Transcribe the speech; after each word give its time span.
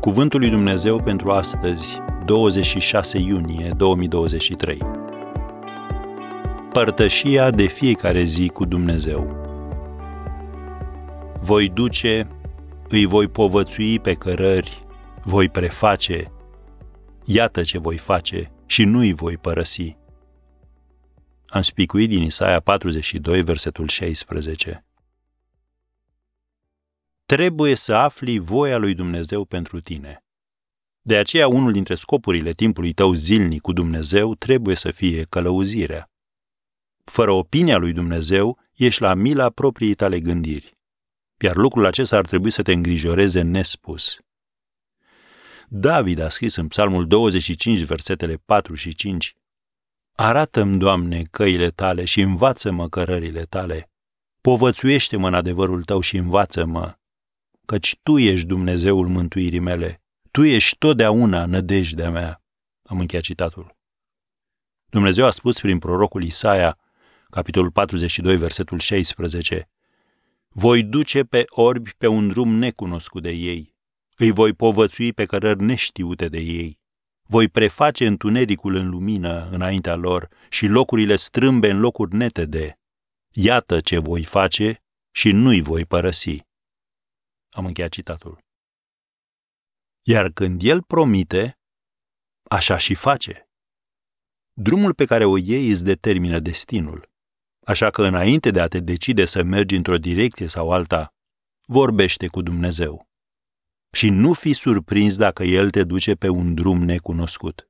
Cuvântul 0.00 0.40
lui 0.40 0.48
Dumnezeu 0.48 1.02
pentru 1.02 1.30
astăzi, 1.30 1.98
26 2.24 3.18
iunie 3.18 3.72
2023. 3.76 4.78
Părtășia 6.72 7.50
de 7.50 7.66
fiecare 7.66 8.22
zi 8.22 8.48
cu 8.48 8.64
Dumnezeu. 8.64 9.36
Voi 11.40 11.68
duce, 11.68 12.28
îi 12.88 13.04
voi 13.04 13.28
povățui 13.28 13.98
pe 13.98 14.12
cărări, 14.12 14.86
voi 15.22 15.48
preface, 15.48 16.32
iată 17.24 17.62
ce 17.62 17.78
voi 17.78 17.96
face 17.96 18.52
și 18.66 18.84
nu 18.84 18.98
îi 18.98 19.14
voi 19.14 19.36
părăsi. 19.36 19.96
Am 21.46 21.62
spicuit 21.62 22.08
din 22.08 22.22
Isaia 22.22 22.60
42, 22.60 23.42
versetul 23.42 23.88
16. 23.88 24.84
Trebuie 27.30 27.74
să 27.74 27.94
afli 27.94 28.38
voia 28.38 28.76
lui 28.76 28.94
Dumnezeu 28.94 29.44
pentru 29.44 29.80
tine. 29.80 30.24
De 31.00 31.16
aceea, 31.16 31.48
unul 31.48 31.72
dintre 31.72 31.94
scopurile 31.94 32.52
timpului 32.52 32.92
tău 32.92 33.12
zilnic 33.12 33.60
cu 33.60 33.72
Dumnezeu 33.72 34.34
trebuie 34.34 34.76
să 34.76 34.90
fie 34.90 35.24
călăuzirea. 35.24 36.10
Fără 37.04 37.30
opinia 37.30 37.76
lui 37.76 37.92
Dumnezeu, 37.92 38.58
ești 38.72 39.02
la 39.02 39.14
mila 39.14 39.50
propriei 39.50 39.94
tale 39.94 40.20
gândiri. 40.20 40.78
Iar 41.40 41.56
lucrul 41.56 41.84
acesta 41.84 42.16
ar 42.16 42.26
trebui 42.26 42.50
să 42.50 42.62
te 42.62 42.72
îngrijoreze 42.72 43.42
nespus. 43.42 44.18
David 45.68 46.18
a 46.18 46.28
scris 46.28 46.56
în 46.56 46.68
Psalmul 46.68 47.06
25, 47.06 47.80
versetele 47.80 48.36
4 48.44 48.74
și 48.74 48.94
5, 48.94 49.34
Arată-mi, 50.14 50.78
Doamne, 50.78 51.22
căile 51.22 51.70
tale 51.70 52.04
și 52.04 52.20
învață-mă 52.20 52.88
cărările 52.88 53.42
tale. 53.42 53.90
Povățuiește-mă 54.40 55.26
în 55.26 55.34
adevărul 55.34 55.84
tău 55.84 56.00
și 56.00 56.16
învață-mă, 56.16 56.98
căci 57.70 57.98
Tu 58.02 58.18
ești 58.18 58.46
Dumnezeul 58.46 59.08
mântuirii 59.08 59.58
mele. 59.58 60.02
Tu 60.30 60.44
ești 60.44 60.76
totdeauna 60.78 61.46
nădejdea 61.46 62.10
mea. 62.10 62.42
Am 62.82 63.00
încheiat 63.00 63.24
citatul. 63.24 63.76
Dumnezeu 64.86 65.24
a 65.26 65.30
spus 65.30 65.60
prin 65.60 65.78
prorocul 65.78 66.22
Isaia, 66.22 66.78
capitolul 67.28 67.70
42, 67.70 68.36
versetul 68.36 68.78
16, 68.78 69.68
Voi 70.48 70.82
duce 70.82 71.22
pe 71.22 71.44
orbi 71.48 71.90
pe 71.98 72.06
un 72.06 72.28
drum 72.28 72.54
necunoscut 72.54 73.22
de 73.22 73.30
ei, 73.30 73.74
îi 74.16 74.30
voi 74.30 74.52
povățui 74.52 75.12
pe 75.12 75.24
cărări 75.24 75.62
neștiute 75.62 76.28
de 76.28 76.38
ei 76.38 76.80
voi 77.30 77.48
preface 77.48 78.06
întunericul 78.06 78.74
în 78.74 78.88
lumină 78.88 79.48
înaintea 79.50 79.94
lor 79.94 80.28
și 80.48 80.66
locurile 80.66 81.16
strâmbe 81.16 81.70
în 81.70 81.80
locuri 81.80 82.14
netede. 82.14 82.78
Iată 83.32 83.80
ce 83.80 83.98
voi 83.98 84.24
face 84.24 84.82
și 85.10 85.32
nu-i 85.32 85.60
voi 85.60 85.84
părăsi. 85.84 86.49
Am 87.50 87.66
încheiat 87.66 87.90
citatul. 87.90 88.38
Iar 90.02 90.30
când 90.30 90.62
el 90.62 90.82
promite, 90.82 91.58
așa 92.42 92.76
și 92.76 92.94
face. 92.94 93.48
Drumul 94.52 94.94
pe 94.94 95.04
care 95.04 95.24
o 95.24 95.36
iei 95.36 95.70
îți 95.70 95.84
determină 95.84 96.38
destinul. 96.38 97.10
Așa 97.64 97.90
că 97.90 98.02
înainte 98.02 98.50
de 98.50 98.60
a 98.60 98.68
te 98.68 98.80
decide 98.80 99.24
să 99.24 99.42
mergi 99.42 99.74
într-o 99.74 99.98
direcție 99.98 100.46
sau 100.46 100.72
alta, 100.72 101.14
vorbește 101.66 102.26
cu 102.26 102.42
Dumnezeu 102.42 103.08
și 103.92 104.08
nu 104.08 104.32
fi 104.32 104.52
surprins 104.52 105.16
dacă 105.16 105.42
El 105.42 105.70
te 105.70 105.84
duce 105.84 106.14
pe 106.14 106.28
un 106.28 106.54
drum 106.54 106.82
necunoscut. 106.82 107.68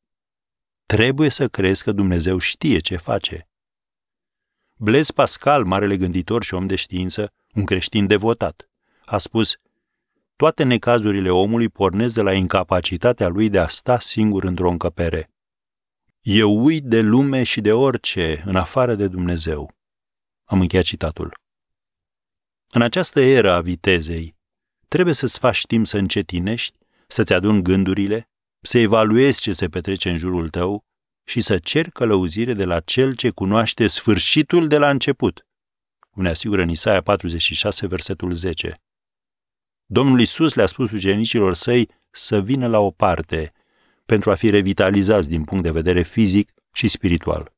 Trebuie 0.86 1.28
să 1.28 1.48
crezi 1.48 1.82
că 1.82 1.92
Dumnezeu 1.92 2.38
știe 2.38 2.78
ce 2.78 2.96
face. 2.96 3.48
Blaise 4.76 5.12
Pascal, 5.12 5.64
marele 5.64 5.96
gânditor 5.96 6.44
și 6.44 6.54
om 6.54 6.66
de 6.66 6.74
știință, 6.74 7.32
un 7.54 7.64
creștin 7.64 8.06
devotat, 8.06 8.70
a 9.04 9.18
spus 9.18 9.56
toate 10.40 10.62
necazurile 10.62 11.30
omului 11.30 11.68
pornesc 11.68 12.14
de 12.14 12.22
la 12.22 12.32
incapacitatea 12.32 13.28
lui 13.28 13.48
de 13.48 13.58
a 13.58 13.68
sta 13.68 13.98
singur 13.98 14.44
într-o 14.44 14.70
încăpere. 14.70 15.30
Eu 16.20 16.64
uit 16.64 16.84
de 16.84 17.00
lume 17.00 17.42
și 17.42 17.60
de 17.60 17.72
orice 17.72 18.42
în 18.46 18.56
afară 18.56 18.94
de 18.94 19.08
Dumnezeu. 19.08 19.74
Am 20.44 20.60
încheiat 20.60 20.84
citatul. 20.84 21.40
În 22.70 22.82
această 22.82 23.20
eră 23.20 23.52
a 23.52 23.60
vitezei, 23.60 24.36
trebuie 24.88 25.14
să-ți 25.14 25.38
faci 25.38 25.66
timp 25.66 25.86
să 25.86 25.96
încetinești, 25.96 26.78
să-ți 27.06 27.32
aduni 27.32 27.62
gândurile, 27.62 28.28
să 28.60 28.78
evaluezi 28.78 29.40
ce 29.40 29.52
se 29.52 29.68
petrece 29.68 30.10
în 30.10 30.16
jurul 30.16 30.50
tău 30.50 30.84
și 31.24 31.40
să 31.40 31.58
ceri 31.58 31.90
călăuzire 31.90 32.52
de 32.52 32.64
la 32.64 32.80
cel 32.80 33.14
ce 33.14 33.30
cunoaște 33.30 33.86
sfârșitul 33.86 34.68
de 34.68 34.78
la 34.78 34.90
început. 34.90 35.46
Cum 36.10 36.22
ne 36.22 36.28
asigură 36.28 36.62
în 36.62 36.68
Isaia 36.68 37.02
46, 37.02 37.86
versetul 37.86 38.32
10. 38.32 38.80
Domnul 39.92 40.20
Isus 40.20 40.54
le-a 40.54 40.66
spus 40.66 40.90
ucenicilor 40.90 41.54
săi 41.54 41.90
să 42.10 42.40
vină 42.40 42.66
la 42.66 42.78
o 42.78 42.90
parte 42.90 43.52
pentru 44.06 44.30
a 44.30 44.34
fi 44.34 44.50
revitalizați 44.50 45.28
din 45.28 45.44
punct 45.44 45.64
de 45.64 45.70
vedere 45.70 46.02
fizic 46.02 46.52
și 46.72 46.88
spiritual. 46.88 47.52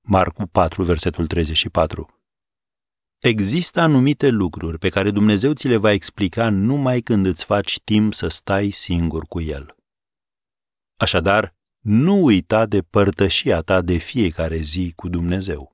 Marcu 0.00 0.46
4, 0.46 0.82
versetul 0.84 1.26
34. 1.26 2.20
Există 3.18 3.80
anumite 3.80 4.28
lucruri 4.28 4.78
pe 4.78 4.88
care 4.88 5.10
Dumnezeu 5.10 5.52
ți 5.52 5.68
le 5.68 5.76
va 5.76 5.92
explica 5.92 6.48
numai 6.48 7.00
când 7.00 7.26
îți 7.26 7.44
faci 7.44 7.80
timp 7.84 8.14
să 8.14 8.28
stai 8.28 8.70
singur 8.70 9.24
cu 9.28 9.40
El. 9.40 9.76
Așadar, 10.96 11.54
nu 11.80 12.24
uita 12.24 12.66
de 12.66 12.82
părtășia 12.82 13.60
ta 13.60 13.82
de 13.82 13.96
fiecare 13.96 14.56
zi 14.56 14.92
cu 14.96 15.08
Dumnezeu. 15.08 15.73